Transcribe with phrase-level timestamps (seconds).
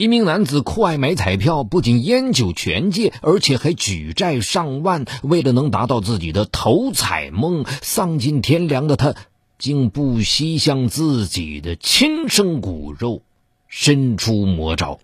[0.00, 5.04] 一名男子酷爱买彩票，不仅烟酒全戒，而且还举债上万。
[5.22, 9.14] 为了能达到自己的头彩梦，丧尽天良的他，
[9.58, 13.20] 竟不惜向自己的亲生骨肉
[13.68, 15.00] 伸出魔爪。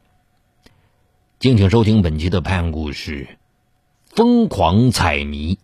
[1.41, 3.29] 敬请收听本期的拍案故事
[4.17, 5.57] 《疯狂彩迷》。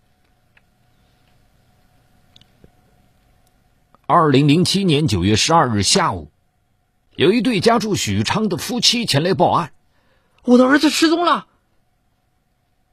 [4.04, 6.31] 二零零七年九月十二日下午。
[7.14, 9.72] 有一对家住许昌的夫妻前来报案，
[10.44, 11.46] 我的儿子失踪了。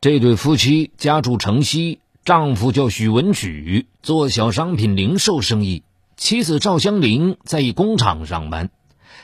[0.01, 5.83] 这对夫妻家住城西，丈夫叫许文举，做小商品零售生意；
[6.17, 8.69] 妻子赵香玲在一工厂上班。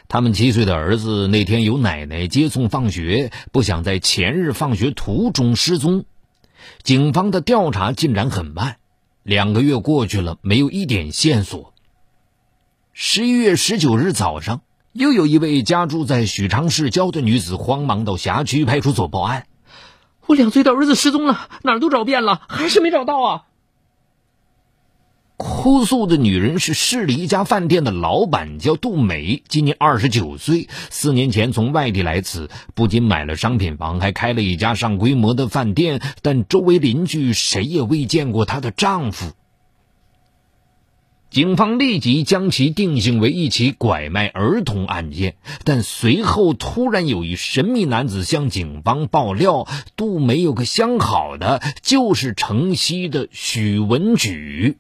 [0.08, 6.05] 他们七岁的儿子那天由奶奶接送放学，不想在前日放学途中失踪。
[6.84, 8.77] 警方的调查进展很慢，
[9.23, 11.73] 两个月过去了，没有一点线索。
[12.93, 14.62] 十一月十九日早上。
[14.95, 19.45] 又有一位家住在许昌市郊的女子慌忙到辖区派出所报案
[20.26, 23.43] ：“我两岁的儿子失踪了，哪儿都找遍了，还是没找到啊！”
[25.35, 30.70] 哭诉的女人是市里一家饭店的老板，叫杜美，今年二十九岁。
[30.90, 35.99] 四年前从外地来此，不仅买了商品房，还开了一家上规模的饭店。
[36.21, 39.34] 但周围邻居谁也未见过她的丈夫。
[41.36, 54.78] 警方立即将其定性为一起拐卖儿童案件，但随后突然有一神秘男子向警方爆料，杜梅有个相好的，就是城西的许文举。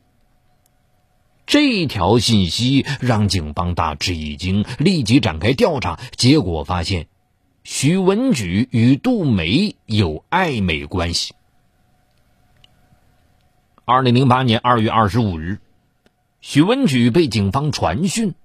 [1.45, 7.07] 这条信息让警方大吃一惊，立即展开调查，结果发现，
[7.65, 11.33] 许文举与杜梅有暧昧关系。
[13.83, 15.59] 二零零八年二月二十五日。
[16.47, 18.35] 许文举被警方传讯，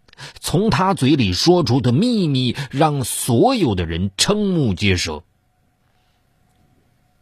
[0.40, 5.22] 从他嘴里说出的秘密让所有的人瞠目结舌。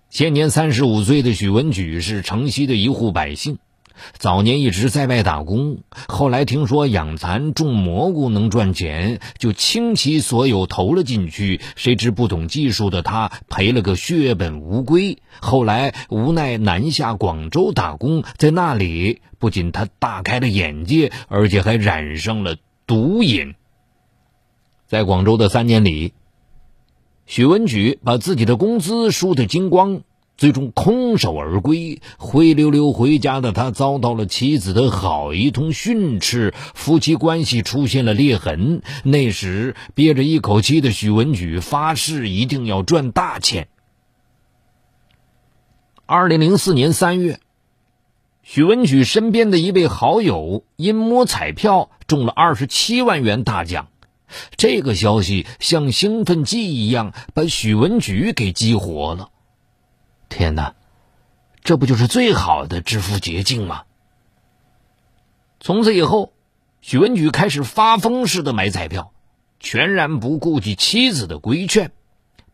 [0.08, 3.58] 现年三十五岁的许文举是城西的一户百姓。
[4.18, 5.78] 早年一直在外打工，
[6.08, 11.60] 后来听说养蚕种蘑菇能赚钱，就倾其所有投了进去。
[11.76, 15.18] 谁知不懂技术的他赔了个血本无归。
[15.40, 23.54] 后来无奈南下广州打工，在那里不仅他大开了眼界，而且还染上了毒瘾。
[24.86, 26.14] 在广州的三年里，
[27.26, 30.00] 许文举把自己的工资输得精光。
[30.38, 38.82] 最终空手而归，灰溜溜回家的他遭到了妻子的好一通训斥，夫妻关系出现了裂痕。
[39.02, 43.66] 那时憋着一口气的许文举发誓一定要赚大钱。
[46.06, 47.40] 二零零四年三月，
[48.44, 53.88] 许文举身边的一位好友因摸彩票中了二十七万元大奖，
[54.56, 59.30] 这个消息像兴奋剂一样把许文举给激活了。
[60.28, 60.74] 天哪，
[61.64, 63.82] 这不就是最好的致富捷径吗？
[65.60, 66.32] 从此以后，
[66.80, 69.12] 许文举开始发疯似的买彩票，
[69.58, 71.90] 全然不顾及妻子的规劝。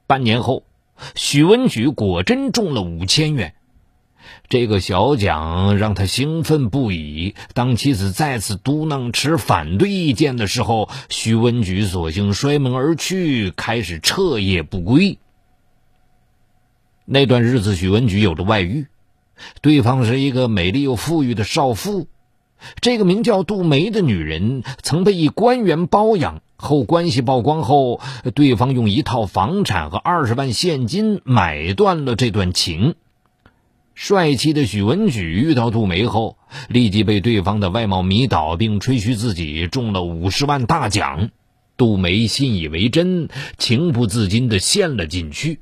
[0.06, 0.64] 半年后，
[1.14, 3.54] 许文举果真中了五千元，
[4.48, 7.34] 这个小奖让他兴奋不已。
[7.52, 15.18] 当妻子再次嘟囔持反对意见的时候，许文举索性摔门而去，开始彻夜不归。
[17.06, 18.86] 那段日子，许文举有着外遇，
[19.60, 22.06] 对方是一个美丽又富裕的少妇。
[22.80, 28.00] 这个名叫杜梅的女人曾被一官员包养，后关系曝光后，
[28.34, 32.94] 对方用一套房产和二十万现金买断了这段情。
[33.94, 36.38] 帅气的许文举遇到杜梅后，
[36.68, 41.28] 立即被对方的外貌迷倒，并吹嘘自己中了五十万大奖。
[41.76, 43.28] 杜梅信以为真，
[43.58, 45.60] 情不自禁地陷了进去。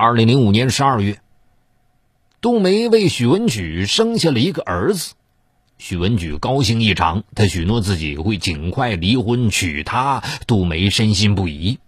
[0.00, 1.18] 二零零五年十二月，
[2.40, 5.14] 杜梅为许文举生下了一个儿子，
[5.76, 10.22] 许文举高兴异常，他许诺自己会尽快离婚娶她。
[10.46, 11.80] 杜梅深信不疑。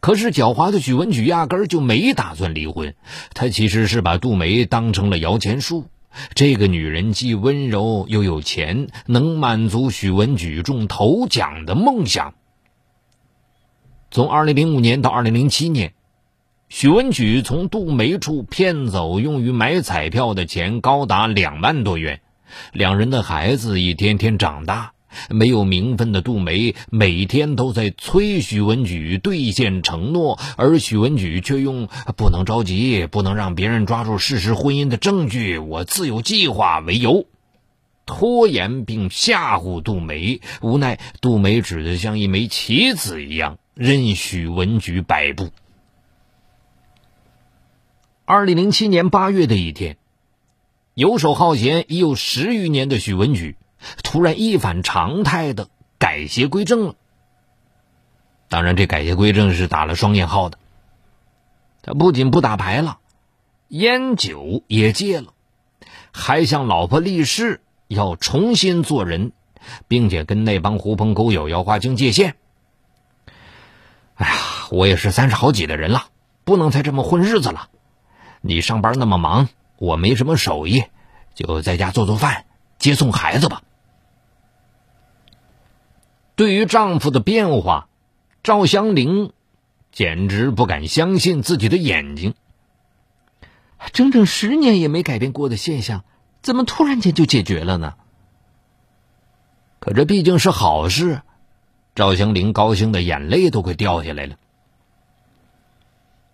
[0.00, 2.96] 可是狡猾的许文举压根儿就没打算离婚，
[3.34, 5.86] 他其实是把杜梅当成了摇钱树。
[6.34, 12.34] 这个女人既温柔又有钱，能满足许文举中头奖的梦想。
[14.10, 15.92] 从二零零五年到二零零七年。
[16.68, 22.20] 许文举从杜梅处骗走用于买彩票的钱高达两万多元，
[22.72, 24.92] 两人的孩子一天天长大。
[25.30, 37.26] 没有名分的杜梅每天都在催许文举兑现承诺，而许文举却用“不能着急，不能让别人抓住事实婚姻的证据，我自有计划”为由，
[38.04, 45.50] 拖延并吓唬杜梅，无奈杜梅只得像一枚棋子一样任许文举摆布。
[48.28, 49.98] 二零零七年八月的一天，
[50.94, 53.56] 游手好闲已有十余年的许文举，
[54.02, 56.96] 突然一反常态的改邪归正了。
[58.48, 60.58] 当然，这改邪归正是打了双引号的。
[61.82, 62.98] 他不仅不打牌了，
[63.68, 65.32] 烟酒也戒了，
[66.10, 69.30] 还向老婆立誓要重新做人，
[69.86, 72.34] 并且跟那帮狐朋狗友要划清界限。
[74.16, 74.34] 哎呀，
[74.72, 76.08] 我也是三十好几的人了，
[76.42, 77.68] 不能再这么混日子了。
[78.46, 80.84] 你上班那么忙，我没什么手艺，
[81.34, 82.44] 就在家做做饭，
[82.78, 83.62] 接送孩子吧。
[86.34, 87.88] 对于丈夫的变化，
[88.42, 89.32] 赵香玲。
[89.92, 92.34] 简直不敢相信自己的眼睛！
[93.94, 96.04] 整整十年也没改变过的现象，
[96.42, 97.94] 怎么突然间就解决了呢？
[99.78, 101.22] 可这毕竟是好事，
[101.94, 104.36] 赵香玲高兴的眼泪都快掉下来了。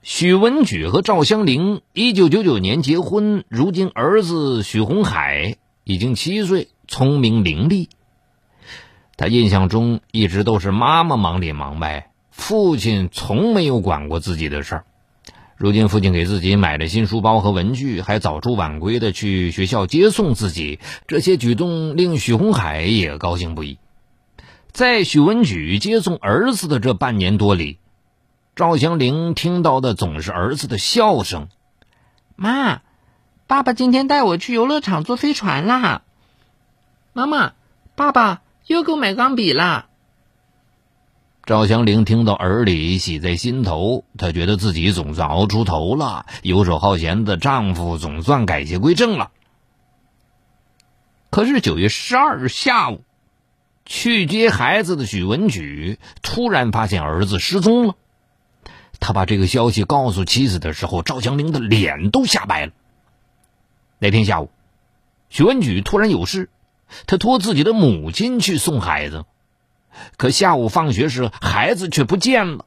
[0.03, 7.89] 许文举和赵香玲一九九九年结婚，如今儿子许红海已经七岁，聪明伶俐。
[9.17, 12.11] 他印象中一直都是妈妈忙里忙外。
[12.33, 14.85] 父亲从没有管过自己的事儿，
[15.57, 23.79] 如今父亲给自己买了新书包和文具，还早出晚归的去学校接送自己，这些举动令许红海也高兴不已。
[24.73, 27.79] 在许文举接送儿子的这半年多里，
[28.55, 31.49] 赵祥玲听到的总是儿子的笑声
[32.37, 32.83] ：“妈，
[33.47, 36.03] 爸爸今天带我去游乐场坐飞船啦！
[37.15, 37.55] 妈妈，
[37.95, 39.87] 爸爸又给我买钢笔啦！”
[41.47, 44.05] 赵祥玲听到耳里，喜在心头。
[44.19, 49.31] 她觉得自己总算熬出头了，游手好闲的丈夫总算改邪归正了。
[51.31, 53.03] 可是九月十二日下午，
[53.87, 57.95] 去接孩子的许文举突然发现儿子失踪了。
[59.03, 62.73] 他把这个消息告诉妻子的时候，赵香玲的脸都吓白了。
[63.99, 64.49] 那天下午，
[65.29, 66.51] 许文举突然有事，
[67.07, 69.25] 他托自己的母亲去送孩子。
[70.17, 72.65] 可下午放学时，孩子却不见了。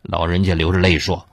[0.00, 1.28] 老人家流着泪说：“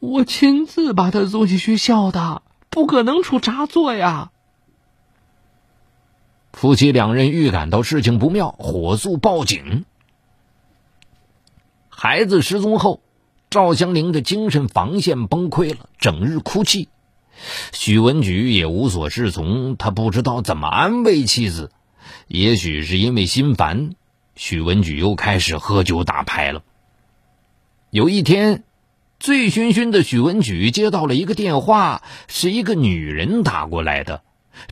[0.00, 4.32] 我亲自把他送去学校的，不可能出差错呀。”
[6.52, 9.84] 夫妻两人预感到事情不妙，火速报警。
[11.88, 13.00] 孩子失踪后，
[13.50, 16.88] 赵香玲的精神防线崩溃了，整日哭泣。
[17.72, 21.72] 许文举也无所适从，他不知道怎么安慰妻子。
[22.28, 23.96] 也许是因为心烦。
[24.36, 26.62] 许文举又开始喝酒打牌了。
[27.90, 28.62] 有一天，
[29.18, 34.22] 醉醺醺的许文举接到了一个电话，是一个女人打过来的。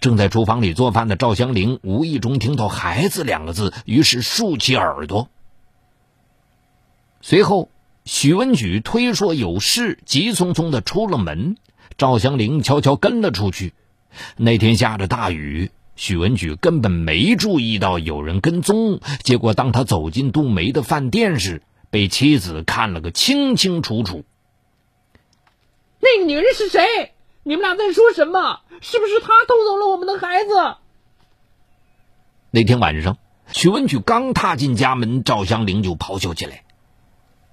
[0.01, 5.29] 正在厨房里做饭的赵香玲无意中听到“孩子”两个字，于是竖起耳朵。
[7.21, 7.71] 随后，
[8.09, 11.59] 许文举推说有事，急匆匆的出了门。
[11.99, 13.75] 赵香玲悄悄跟了出去。
[14.39, 15.71] 那天下着大雨。
[15.95, 21.61] 许文举根本没注意到有人跟踪，结果当他走进杜梅的饭店时，
[21.91, 24.25] 被妻子看了个清清楚楚。
[26.01, 27.13] 那个女人是谁？
[27.43, 28.61] 你们俩在说什么？
[28.81, 30.77] 是不是她偷走了我们的孩子？
[32.53, 33.19] 那天晚上，
[33.53, 36.65] 许文举刚踏进家门，赵香玲就咆哮起来。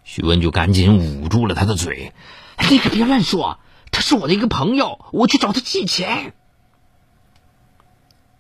[0.06, 2.14] 许文举赶紧捂住了他的嘴
[2.70, 3.60] ：“你可别乱说，
[3.92, 6.34] 他是我的一个朋友，我去找他借钱。”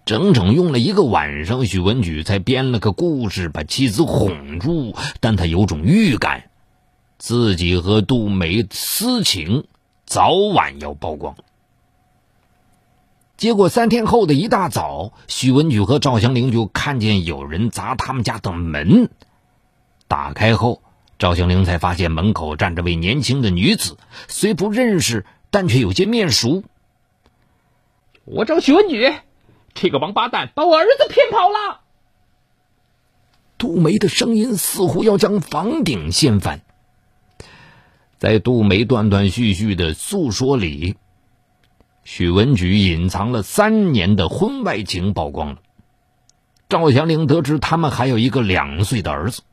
[0.05, 4.95] 整整用了一个晚上，许文举才编了个故事把妻子哄住。
[5.19, 6.51] 但他有种预感，
[7.17, 9.65] 自己和杜梅私情
[10.05, 11.35] 早晚要曝光。
[13.37, 19.09] 结果三天后的一大早，许文举和赵香玲就看见有人砸他们家的门。
[20.07, 20.83] 打开后，
[21.17, 26.63] 赵香玲才发现门口站着位年轻的女子，虽不认识，但却有些面熟。
[28.25, 29.13] 我找许文举。
[29.73, 31.81] 这个王八蛋把我儿子骗跑了。
[33.57, 36.61] 杜梅的声音似乎要将房顶掀翻。
[38.17, 40.95] 在杜梅断断续续的诉说里，
[42.03, 45.57] 许文举隐藏了三年的婚外情曝光了。
[46.67, 49.43] 赵祥玲得知他们还有一个两岁的儿子。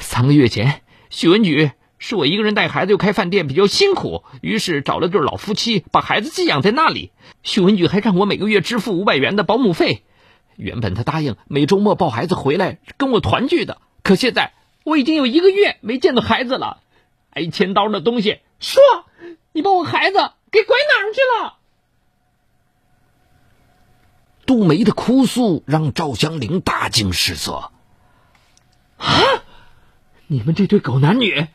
[0.00, 1.70] 三个月前，许文举。
[2.02, 7.12] 是我一个人带孩子又开饭店比较辛苦，于是找了对老夫妻把孩子寄养在那里。
[7.42, 10.02] 许文举还让我每个月支付五百元的保姆费。
[10.56, 16.80] 原本他答应每周末抱孩子回来跟我团聚的，可现在我已经有一个月没见到孩子了。
[17.28, 18.82] 挨千刀的东西，说
[19.52, 20.16] 你把我孩子
[20.50, 21.58] 给拐哪儿去了？
[24.46, 27.70] 杜梅的哭诉让赵香玲大惊失色。
[28.96, 29.42] 啊！
[30.32, 31.48] 你们这对狗男女，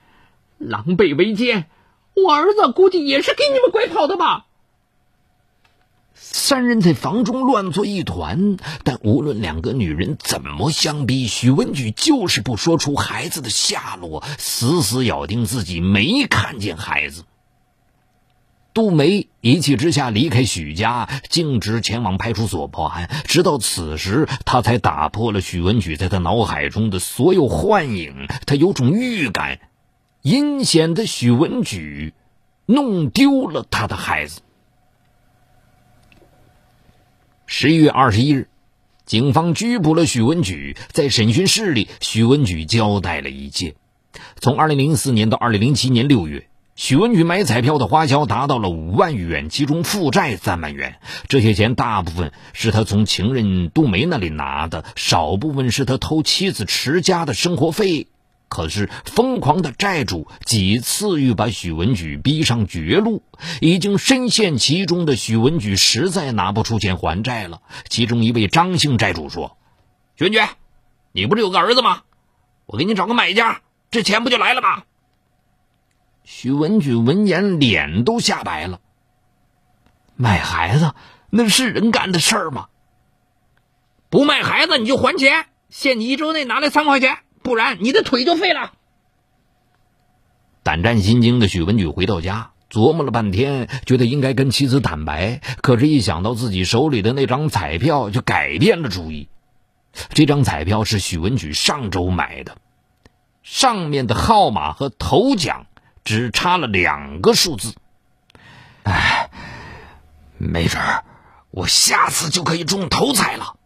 [0.57, 1.69] 狼狈为奸！
[2.13, 4.47] 我儿子估计也是给你们拐跑的吧？
[6.13, 17.23] 三人在房中乱作一团，但无论两个女人怎么相逼，许文举就是不说出孩子的下落，死死咬定自己没看见孩子。
[18.75, 23.09] 杜梅一气之下离开许家，径直前往派出所报案。
[23.23, 28.27] 直到此时，他才打破了许文举在他脑海中的所有幻影。
[28.45, 29.61] 他有种预感，
[30.21, 32.13] 阴险的许文举
[32.65, 34.41] 弄丢了他的孩子。
[37.45, 38.49] 十一月二十一日，
[39.05, 40.75] 警方拘捕了许文举。
[40.91, 43.75] 在审讯室里，许文举交代了一切：
[44.41, 46.49] 从二零零四年到二零零七年六月。
[46.75, 50.99] 许文举买彩票的花销达到了五万余元，其中负债三万元。
[51.29, 58.07] 这些钱大部分是他从情人杜梅那里拿的，少部分是他偷妻子持家的生活费。
[58.49, 63.23] 可是，疯狂的债主几次欲把许文举逼上绝路，
[63.61, 67.61] 已经深陷其中的许文举实在拿不出钱还债了。
[67.87, 69.57] 其中一位张姓债主说
[70.19, 70.39] ：“许文举，
[71.13, 72.01] 你不是有个儿子吗？
[72.65, 74.83] 我给你找个买家，这钱不就来了吗？”
[76.25, 78.81] 许文举闻言，脸都吓白了。
[80.15, 80.93] 卖孩子，
[81.29, 82.65] 那是人干的事儿吗？
[84.09, 88.73] 不卖孩子你就还钱，限你一周内拿来三块钱，不然你的腿就废了。
[90.63, 99.29] 胆战心惊的许文举回到家，琢磨了半天，觉得应该跟妻子坦白，可是，一想到自己手里的那张彩票，就改变了主意。
[100.09, 102.57] 这张彩票是许文举上周买的，
[103.43, 105.67] 上面的号码和头奖。
[106.05, 107.73] 只差了两个数字，
[108.83, 109.29] 哎，
[110.37, 111.03] 没准儿
[111.49, 113.57] 我下次就可以中头彩了。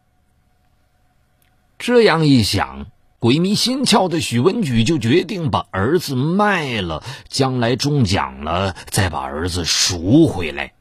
[1.77, 2.87] 这样一想，
[3.19, 10.73] 鬼迷心窍的许文举就决定把儿子卖了，将来中奖了再把儿子赎回来。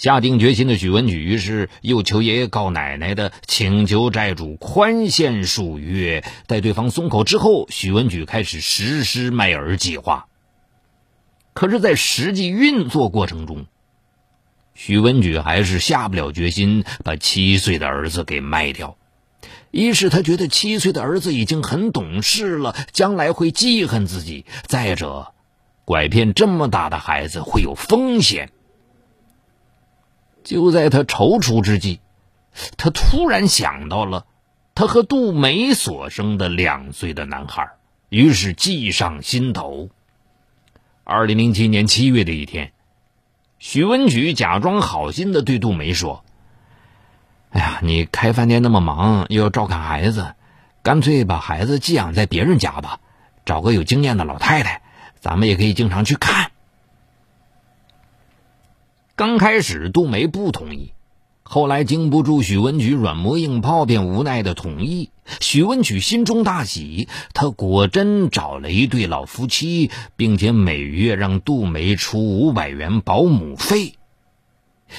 [0.00, 6.24] 下定决心的许文举于是又求爷爷告奶奶的，请求债主宽限数月。
[6.46, 10.26] 待对方松口之后，许文举开始实施卖儿计划。
[11.52, 13.66] 可是，在实际运作过程中，
[14.72, 18.96] 许文举还是下不了决心把七岁的儿子给卖掉。
[19.70, 25.34] 一是他觉得七岁的儿子已经很懂事了，将来会记恨自己；再者，
[25.84, 28.50] 拐骗这么大的孩子会有风险。
[30.42, 32.00] 就在他踌躇之际，
[32.76, 34.26] 他突然想到了
[34.74, 37.70] 他和杜梅所生的两岁的男孩，
[38.08, 39.90] 于是计上心头。
[41.04, 42.72] 二零零七年七月的一天，
[43.58, 46.24] 许文举假装好心的对杜梅说
[47.50, 50.34] ：“哎呀，你开饭店那么忙，又要照看孩子，
[50.82, 53.00] 干脆把孩子寄养在别人家吧，
[53.44, 54.82] 找个有经验的老太太，
[55.18, 56.49] 咱们也可以经常去看。”
[59.20, 60.94] 刚开始，杜梅不同意，
[61.42, 65.10] 后来经不住许文举软磨硬泡，便无奈的同意。
[65.40, 73.96] 许文举心中大喜，他果真找了一对老夫妻，并且每月让杜梅出五百元保姆费。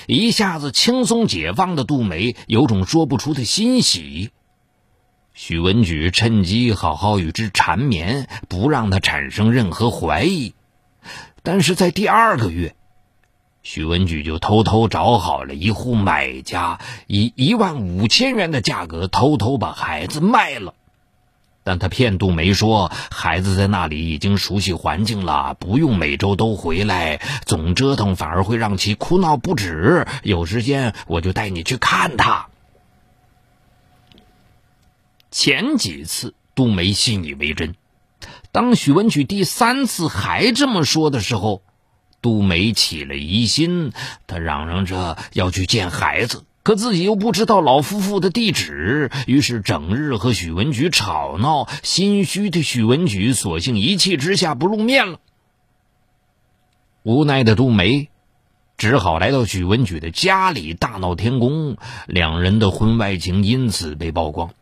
[0.05, 4.29] 一下子轻松解放的杜梅有种说不出的欣喜。
[5.33, 10.53] 许文举趁机好好与之缠绵，不让他产生任何怀疑。
[11.41, 12.75] 但是在第二个月。
[13.63, 20.73] 许文举就偷偷找好了一户买家，以一万五千元的价格偷偷把孩子卖了。
[21.63, 30.07] 但他骗杜梅说，孩子在那里已经熟悉环境了，不用每周都回来，总折腾反而会让其哭闹不止。
[30.23, 32.47] 有时间我就带你去看他。
[35.29, 37.75] 前几次杜梅信以为真，
[38.51, 41.61] 当许文举第三次还这么说的时候。
[42.21, 43.93] 杜梅起了疑心，
[44.27, 51.67] 她嚷嚷着要去见孩子，可自己又不知道老夫妇的地址，于是整日和许文举吵闹。
[51.81, 55.19] 心虚的许文举索性一气之下不露面了。
[57.01, 58.09] 无奈的杜梅
[58.77, 64.53] 只好来到许文举的家里大闹天宫，两人的婚外情因此被曝光。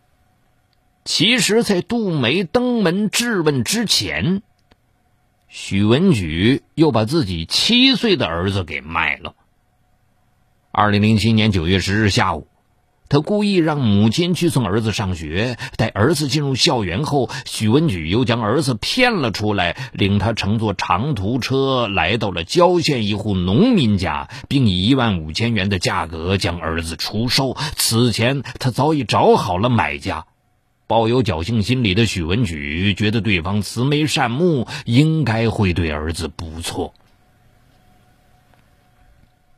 [1.04, 4.44] 其实，在杜梅登门质问之前。
[5.50, 9.34] 许文举又把自己七岁的儿子给卖了。
[10.72, 12.48] 二零零七年九月十日下午，
[13.10, 27.58] 他故意让母亲去送儿子上学，待儿子进入校园后，许文举又将儿子骗了出来，领他乘坐长途车来到了郊县一户农民家，并以一万五千元的价格将儿子出售。
[27.76, 30.28] 此前他早已找好了买家。
[30.90, 36.96] 抱有侥幸心理的许文举觉得对方慈眉善目，应该会对儿子不错。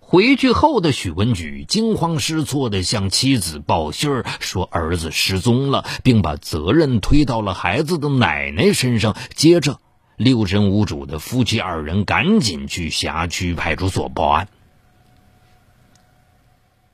[0.02, 9.16] 回去后的许文举惊慌失措地向妻子报信儿，说儿子失踪了，并把责任推到了孩子的奶奶身上。
[9.34, 9.80] 接着，
[10.18, 14.50] 六神无主的夫妻二人赶紧去辖区派出所报案。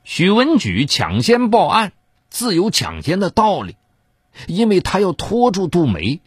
[0.04, 1.90] 许文举抢先报案，
[2.30, 3.74] 自有抢先的道理，
[4.46, 6.20] 因为他要拖住杜梅，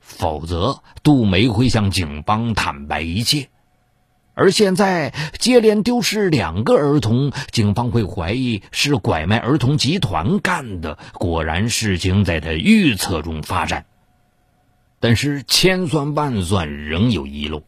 [0.00, 3.48] 否则杜梅会向警方坦白一切。
[4.34, 10.98] 而现在接连丢失两个儿童，警方会怀疑是拐卖儿童集团干的。
[11.12, 13.86] 果然，事情在他预测中发展。
[14.98, 17.62] 但是千算万算，仍有遗漏。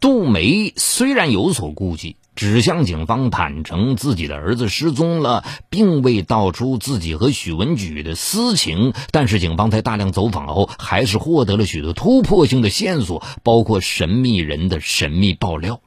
[0.00, 2.16] 杜梅虽然有所顾忌。
[2.36, 8.94] 只向警方坦诚自己的儿子失踪了，并未道出自己和许文举的私情。
[9.10, 15.80] 但是警方在大量走访后，还是获得了许多突破性的线索，包括神秘人的神秘爆料。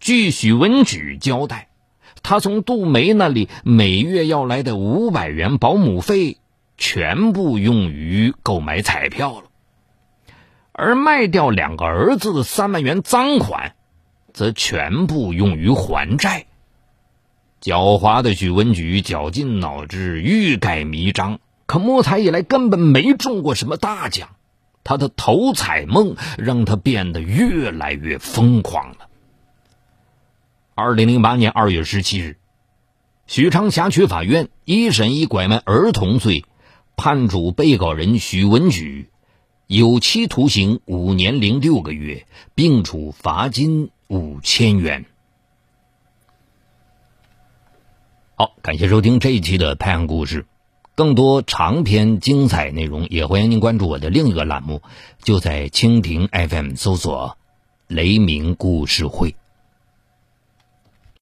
[0.00, 1.68] 据许文举交代，
[2.22, 6.38] 他从杜梅那里每月要来的五百元保姆费，
[6.78, 9.44] 全部用于购买彩票了，
[10.72, 13.75] 而卖掉两个儿子的三万元赃款。
[14.36, 16.44] 则全部用于还债。
[17.62, 24.28] 狡猾的许文举绞尽脑汁，欲盖弥彰，可摸彩以来根本没中过什么大奖。
[24.84, 29.08] 他的头彩梦让他变得越来越疯狂了。
[30.74, 32.36] 二零零八年二月十七日，
[33.26, 36.44] 许昌辖区法院一审以拐卖儿童罪，
[36.94, 39.08] 判处被告人许文举
[39.66, 43.88] 有期徒刑五年零六个月，并处罚金。
[44.08, 45.04] 五千元。
[48.34, 50.42] 好，感谢收听这一期的《太阳故事》，
[50.94, 54.82] 更多长篇精彩内容，也欢迎您关注我的另一个栏目，
[55.22, 57.38] 就在蜻蜓 FM 搜索
[57.88, 59.36] “雷鸣故事会”。